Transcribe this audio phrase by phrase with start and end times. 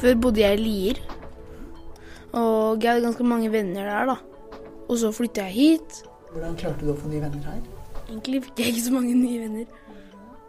[0.00, 1.00] Før bodde jeg i Lier.
[2.34, 4.16] Og jeg hadde ganske mange venner der, da.
[4.88, 6.00] Og så flytta jeg hit.
[6.32, 7.60] Hvordan klarte du å få nye venner her?
[8.08, 9.68] Egentlig fikk jeg ikke så mange nye venner.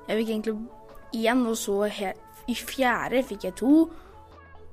[0.10, 0.56] Jeg fikk egentlig
[1.16, 3.86] én, og så i fjerde fikk jeg to.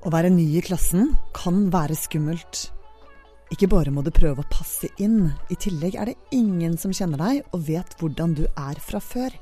[0.02, 2.66] Å være ny i klassen kan være skummelt.
[3.52, 7.20] Ikke bare må du prøve å passe inn, i tillegg er det ingen som kjenner
[7.20, 9.34] deg og vet hvordan du er fra før.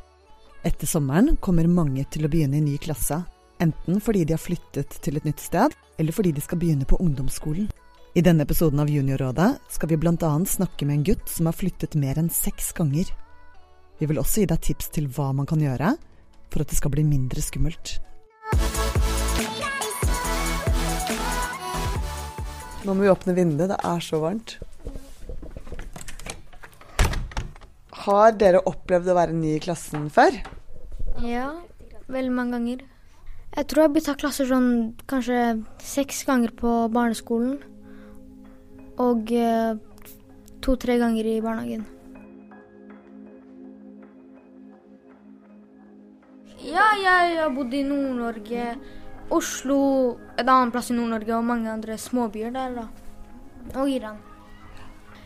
[0.67, 3.23] Etter sommeren kommer mange til å begynne i ny klasse,
[3.61, 6.99] enten fordi de har flyttet til et nytt sted, eller fordi de skal begynne på
[7.01, 7.69] ungdomsskolen.
[8.19, 10.31] I denne episoden av Juniorrådet skal vi bl.a.
[10.49, 13.13] snakke med en gutt som har flyttet mer enn seks ganger.
[14.01, 15.93] Vi vil også gi deg tips til hva man kan gjøre
[16.51, 18.01] for at det skal bli mindre skummelt.
[22.81, 24.57] Nå må vi åpne vinduet, det er så varmt.
[28.01, 30.33] Har dere opplevd å være ny i klassen før?
[31.21, 31.51] Ja,
[32.09, 32.87] veldig mange ganger.
[33.51, 34.69] Jeg tror jeg bytta klasser sånn
[35.11, 35.39] kanskje
[35.83, 37.57] seks ganger på barneskolen.
[39.03, 39.75] Og eh,
[40.63, 41.83] to-tre ganger i barnehagen.
[46.61, 48.75] Ja, jeg har bodd i Nord-Norge.
[49.35, 49.81] Oslo,
[50.37, 52.87] et annet plass i Nord-Norge og mange andre småbyer der, da.
[53.81, 54.21] Og Iran.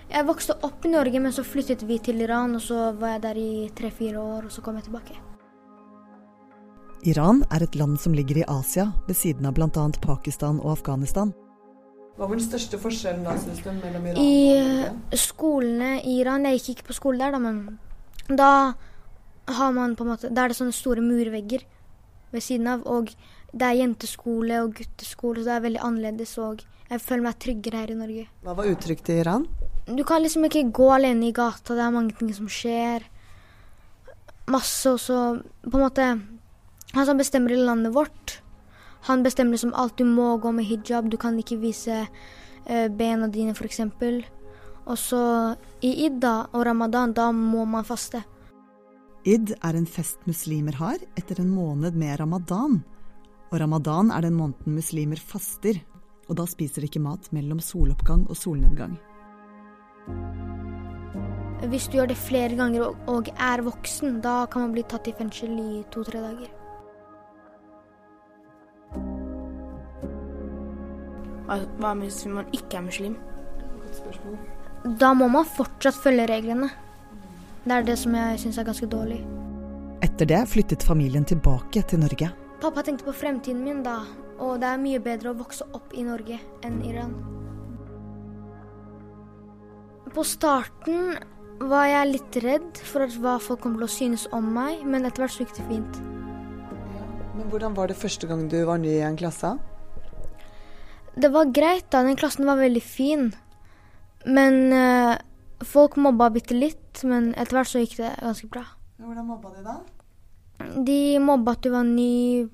[0.08, 3.24] Jeg vokste opp i Norge, men så flyttet vi til Iran, og så var jeg
[3.28, 5.33] der i tre-fire år, og så kom jeg tilbake.
[7.04, 9.68] Iran er et land som ligger i Asia, ved siden av bl.a.
[10.00, 11.34] Pakistan og Afghanistan.
[12.16, 15.00] Hva var den største forskjellen da, synes du, mellom Iran og Iran?
[15.12, 18.50] I skolene i Iran Jeg gikk ikke på skole der, da, men da
[19.58, 21.66] har man på en måte Da er det sånne store murvegger
[22.32, 23.10] ved siden av, og
[23.52, 26.32] det er jenteskole og gutteskole, så det er veldig annerledes.
[26.42, 28.24] Og jeg føler meg tryggere her i Norge.
[28.42, 29.44] Hva var utrygt i Iran?
[29.86, 31.76] Du kan liksom ikke gå alene i gata.
[31.76, 33.04] Det er mange ting som skjer.
[34.50, 35.18] Masse også
[35.68, 36.08] På en måte
[36.94, 38.40] Han som bestemmer i landet vårt,
[39.04, 39.98] han bestemmer liksom alt.
[39.98, 41.10] Du må gå med hijab.
[41.10, 43.82] Du kan ikke vise uh, bena dine, f.eks.
[44.84, 45.20] Og så
[45.84, 48.22] i id og ramadan, da må man faste.
[49.24, 52.82] Id er en fest muslimer har etter en måned med ramadan.
[53.52, 55.80] Og ramadan er den måneden muslimer faster,
[56.28, 58.96] og da spiser de ikke mat mellom soloppgang og solnedgang.
[61.68, 65.16] Hvis du gjør det flere ganger og er voksen, da kan man bli tatt i
[65.16, 66.63] fengsel i to-tre dager.
[71.46, 73.16] Hva hvis man ikke er muslim?
[75.00, 76.70] Da må man fortsatt følge reglene.
[77.64, 79.20] Det er det som jeg syns er ganske dårlig.
[80.04, 82.28] Etter det flyttet familien tilbake til Norge.
[82.60, 84.02] Pappa tenkte på fremtiden min da,
[84.38, 87.14] og det er mye bedre å vokse opp i Norge enn Iran.
[90.14, 91.16] På starten
[91.64, 95.24] var jeg litt redd for hva folk kom til å synes om meg, men etter
[95.24, 96.00] hvert så gikk det fint.
[97.34, 99.54] Men Hvordan var det første gang du var ny i en klasse?
[101.16, 102.02] Det var greit, da.
[102.02, 103.28] Den klassen var veldig fin.
[104.26, 105.14] Men uh,
[105.62, 108.64] folk mobba bitte litt, men etter hvert så gikk det ganske bra.
[108.98, 109.78] Hvordan mobba de da?
[110.86, 112.46] De mobba at du var ny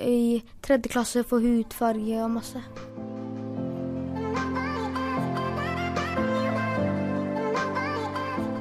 [0.00, 2.62] i tredje klasse for hudfarge og masse.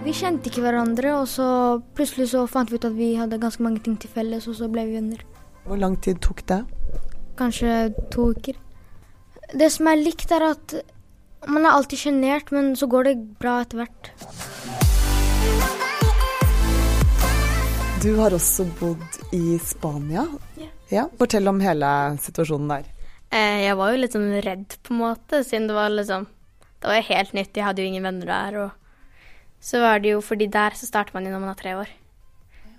[0.02, 1.46] Vi kjente ikke hverandre, og så
[1.96, 4.68] plutselig så fant vi ut at vi hadde ganske mange ting til felles, og så
[4.68, 5.22] ble vi venner.
[5.64, 6.64] Hvor lang tid tok det?
[7.40, 8.58] Kanskje to uker.
[9.52, 10.74] Det som er likt, er at
[11.52, 14.12] man er alltid sjenert, men så går det bra etter hvert.
[18.02, 20.24] Du har også bodd i Spania.
[20.58, 20.70] Ja.
[20.90, 21.04] ja.
[21.20, 21.90] Fortell om hele
[22.24, 22.88] situasjonen der.
[23.32, 26.26] Eh, jeg var jo litt sånn redd, på en måte, siden det var liksom
[26.82, 28.58] Det var helt nytt, jeg hadde jo ingen venner der.
[28.64, 29.20] Og
[29.62, 31.92] så var det jo fordi der så starter man jo når man er tre år.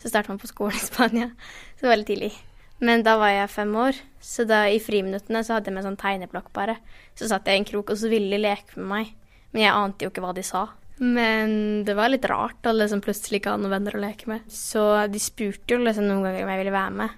[0.03, 1.29] Så starter man på skolen i Spania.
[1.77, 2.33] Så det var veldig tidlig.
[2.83, 5.99] Men da var jeg fem år, så da i friminuttene så hadde jeg med sånn
[6.01, 6.81] tegneblokk bare.
[7.15, 9.13] Så satt jeg i en krok, og så ville de leke med meg.
[9.55, 10.65] Men jeg ante jo ikke hva de sa.
[10.99, 14.51] Men det var litt rart å liksom plutselig ikke ha noen venner å leke med.
[14.51, 14.83] Så
[15.13, 17.17] de spurte jo liksom noen ganger om jeg ville være med.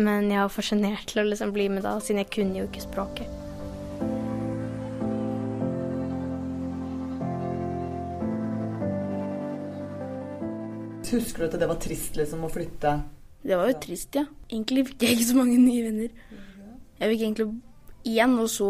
[0.00, 2.66] Men jeg var for sjenert til å liksom bli med da, siden jeg kunne jo
[2.70, 3.38] ikke språket.
[11.10, 13.00] Husker du at det var trist liksom å flytte?
[13.42, 14.26] Det var jo trist, ja.
[14.50, 16.12] Egentlig fikk jeg ikke så mange nye venner.
[17.00, 17.48] Jeg fikk egentlig
[18.20, 18.68] én, og så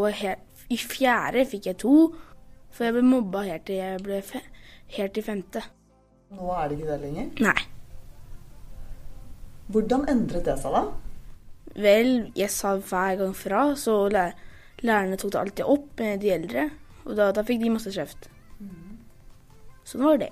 [0.71, 1.97] i fjerde fikk jeg to.
[2.71, 4.21] For jeg ble mobba helt til jeg ble
[4.97, 5.63] helt til femte.
[6.31, 7.31] Nå er det ikke det lenger?
[7.43, 7.61] Nei.
[9.71, 10.83] Hvordan endret det seg, da?
[11.81, 16.69] Vel, jeg sa hver gang fra, så lærerne tok det alltid opp med de eldre.
[17.07, 18.29] Og da, da fikk de masse kjeft.
[18.63, 18.99] Mm.
[19.87, 20.31] Sånn var det.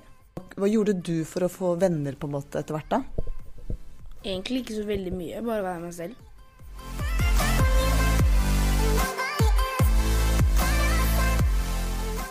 [0.59, 3.18] Hva gjorde du for å få venner på en måte etter hvert, da?
[4.19, 6.15] Egentlig ikke så veldig mye, bare være meg selv.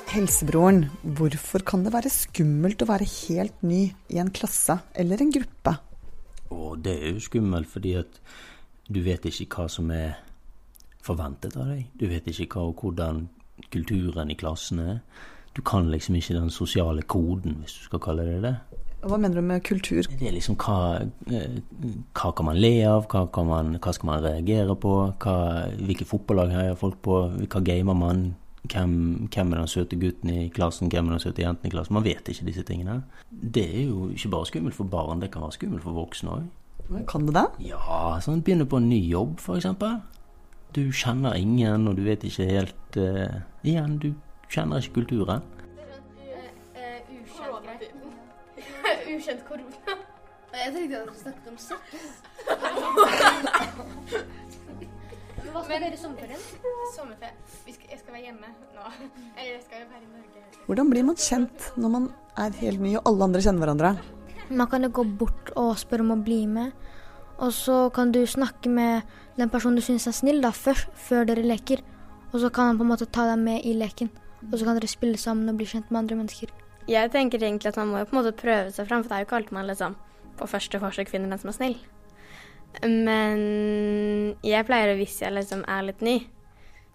[0.08, 0.86] Helsebroren,
[1.16, 3.82] hvorfor kan det være skummelt å være helt ny
[4.12, 5.74] i en klasse eller en gruppe?
[6.52, 8.20] Og det er jo skummelt fordi at
[8.88, 10.18] du vet ikke hva som er
[11.04, 11.86] forventet av deg.
[11.96, 13.24] Du vet ikke hva og hvordan
[13.72, 15.00] kulturen i klassen er.
[15.56, 18.54] Du kan liksom ikke den sosiale koden, hvis du skal kalle det det.
[18.98, 20.02] Hva mener du med kultur?
[20.02, 21.60] Det er liksom hva, eh,
[22.18, 25.36] hva kan man le av, hva, kan man, hva skal man reagere på, hva,
[25.78, 28.24] hvilke fotballag heier folk på, hva gamer man,
[28.66, 28.96] hvem,
[29.30, 31.94] hvem, er den søte gutten i klassen, hvem er den søte jenten i klassen.
[31.94, 33.04] Man vet ikke disse tingene.
[33.30, 37.04] Det er jo ikke bare skummelt for barn, det kan være skummelt for voksne òg.
[37.06, 37.46] Kan det det?
[37.68, 39.68] Ja, sånn begynne på en ny jobb, f.eks.
[40.74, 44.10] Du kjenner ingen, og du vet ikke helt uh, Igjen, du
[44.52, 45.44] kjenner ikke kulturen.
[49.18, 49.94] Ukjent korona.
[50.58, 51.80] Jeg tenkte at vi snakket om sex.
[55.48, 56.44] Hva skal dere i sommerferien?
[56.94, 57.34] Sommerferie.
[57.66, 58.92] Skal, jeg skal være hjemme nå.
[59.34, 60.44] Eller jeg skal være i Norge.
[60.68, 62.06] Hvordan blir man kjent når man
[62.40, 63.90] er helt ny og alle andre kjenner hverandre?
[64.48, 66.72] Man kan jo gå bort og spørre om å bli med.
[67.44, 69.02] Og så kan du snakke med
[69.36, 71.84] den personen du syns er snill, da, før, før dere leker.
[72.32, 74.08] Og så kan han på en måte ta deg med i leken.
[74.48, 76.54] Og så kan dere spille sammen og bli kjent med andre mennesker.
[76.88, 79.16] Jeg tenker egentlig at man må jo på en måte prøve seg fram, for det
[79.16, 79.96] er jo ikke alltid man liksom
[80.38, 81.78] på første forsøk finner den som er snill.
[82.84, 83.40] Men
[84.44, 86.20] jeg pleier å, hvis jeg liksom er litt ny,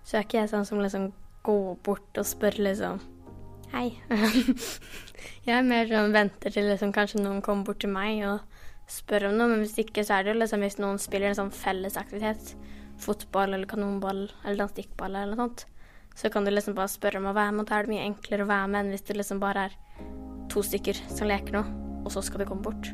[0.04, 1.12] så er ikke jeg sånn som liksom
[1.44, 3.02] går bort og spør liksom
[3.74, 3.88] Hei.
[5.48, 8.44] jeg er mer sånn venter til liksom kanskje noen kommer bort til meg og
[8.92, 11.40] spør om noe, men hvis ikke så er det jo liksom hvis noen spiller en
[11.40, 12.54] sånn fellesaktivitet,
[13.02, 15.66] fotball eller kanonball eller stikkball eller noe sånt,
[16.14, 18.06] så kan du liksom bare spørre om å være med, og da er det mye
[18.06, 19.80] enklere å være med enn hvis det liksom bare er
[20.54, 21.64] to stykker som leker nå,
[22.04, 22.92] og så skal de komme bort.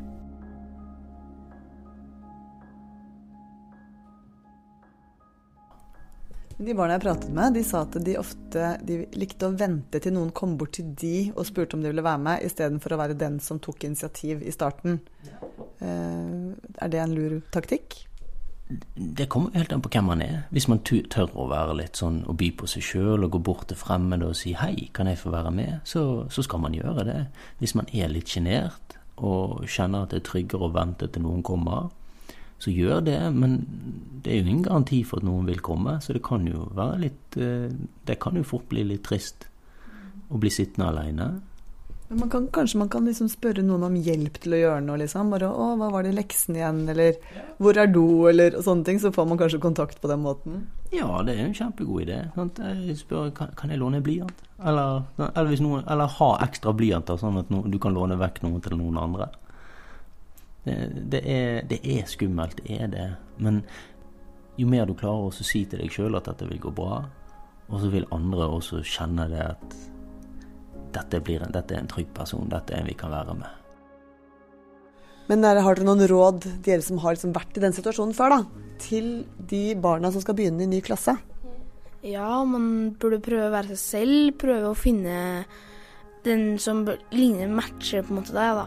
[6.60, 10.12] De barna jeg pratet med, de sa at de ofte de likte å vente til
[10.12, 13.16] noen kom bort til de og spurte om de ville være med, istedenfor å være
[13.16, 15.00] den som tok initiativ i starten.
[15.80, 18.02] Eh, er det en lur taktikk?
[18.94, 20.42] Det kommer helt an på hvem man er.
[20.54, 23.66] Hvis man tør å være litt sånn og by på seg sjøl og gå bort
[23.68, 27.04] til fremmede og si 'hei, kan jeg få være med', så, så skal man gjøre
[27.04, 27.26] det.
[27.58, 31.42] Hvis man er litt sjenert og kjenner at det er tryggere å vente til noen
[31.42, 31.90] kommer,
[32.58, 33.34] så gjør det.
[33.34, 33.66] Men
[34.24, 36.98] det er jo ingen garanti for at noen vil komme, så det kan jo være
[36.98, 37.70] litt eh,
[38.06, 39.46] Det kan jo fort bli litt trist
[40.30, 41.40] å bli sittende aleine.
[42.10, 44.98] Men man kan, kanskje man kan liksom spørre noen om hjelp til å gjøre noe,
[44.98, 45.28] liksom.
[45.30, 47.14] Bare 'Å, hva var det i leksen igjen?' Eller
[47.60, 48.98] 'Hvor er do?' Eller sånne ting.
[48.98, 50.66] Så får man kanskje kontakt på den måten.
[50.90, 52.34] Ja, det er en kjempegod idé.
[52.34, 52.58] Sant?
[52.58, 54.42] Jeg spør kan, kan jeg låne blyant.
[54.58, 55.04] Eller,
[55.36, 58.76] eller, noen, eller, ha ekstra blyanter, sånn at no, du kan låne vekk noen til
[58.76, 59.30] noen andre.
[60.64, 60.76] Det,
[61.10, 63.08] det, er, det, er, skummelt, det er det.
[63.38, 63.62] Men
[64.58, 67.04] jo mer du klarer å si til deg sjøl at dette vil gå bra,
[67.70, 69.78] og så vil andre også kjenne det at
[70.94, 73.56] dette, blir, dette er en trygg person, dette er en vi kan være med.
[75.30, 78.34] Men der, har dere noen råd, dere som har liksom vært i den situasjonen før,
[78.34, 79.10] da, til
[79.50, 81.14] de barna som skal begynne i ny klasse?
[82.02, 85.44] Ja, man burde prøve å være seg selv, prøve å finne
[86.24, 86.82] den som
[87.14, 88.66] ligner matcher på en måte deg, da.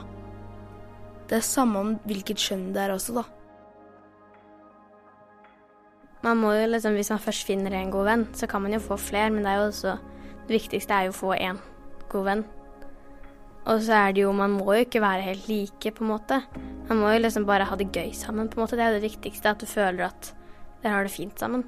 [1.28, 3.26] Det er samme om hvilket kjønn det er også, da.
[6.24, 8.80] Man må jo liksom, Hvis man først finner en god venn, så kan man jo
[8.80, 9.98] få flere, men det er jo også
[10.48, 11.60] det viktigste er jo å få én
[12.14, 12.44] god venn.
[13.64, 16.42] Og så er det jo Man må jo ikke være helt like, på en måte.
[16.90, 18.80] Man må jo liksom bare ha det gøy sammen, på en måte.
[18.80, 20.34] Det er det viktigste, at du føler at
[20.84, 21.64] dere har det fint sammen.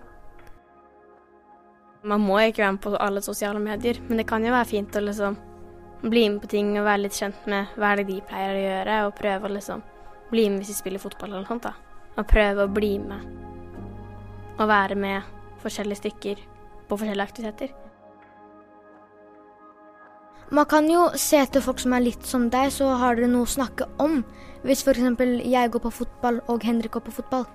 [2.06, 4.96] Man må ikke være med på alle sosiale medier, men det kan jo være fint
[4.96, 5.38] å liksom
[6.04, 8.66] bli med på ting og være litt kjent med hva er det de pleier å
[8.66, 9.82] gjøre, og prøve å liksom
[10.30, 11.74] bli med hvis de spiller fotball eller noe sånt, da.
[12.20, 13.26] Og prøve å bli med
[14.56, 15.34] og være med
[15.64, 16.44] forskjellige stykker
[16.88, 17.85] på forskjellige aktiviteter.
[20.52, 23.48] Man kan jo se til folk som er litt som deg, så har dere noe
[23.48, 24.20] å snakke om.
[24.66, 25.02] Hvis f.eks.
[25.42, 27.48] jeg går på fotball og Henrik går på fotball.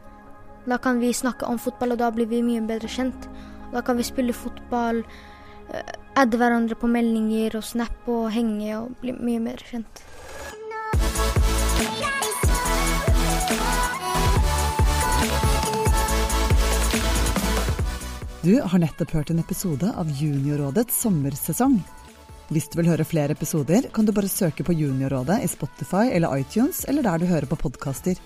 [0.67, 3.29] Da kan vi snakke om fotball, og da blir vi mye bedre kjent.
[3.71, 5.05] Da kan vi spille fotball,
[5.71, 10.03] eh, adde hverandre på meldinger og snap og henge og bli mye bedre kjent.
[18.43, 21.79] Du har nettopp hørt en episode av Juniorrådets sommersesong.
[22.51, 26.35] Hvis du vil høre flere episoder, kan du bare søke på Juniorrådet i Spotify eller
[26.43, 28.19] iTunes, eller der du hører på podkaster.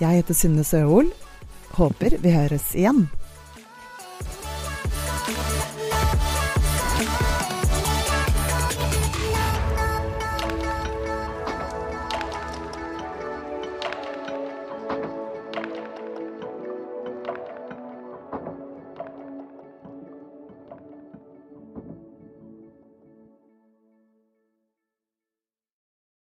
[0.00, 1.12] Jeg heter Synne Søhol.
[1.76, 3.04] Håper vi høres igjen.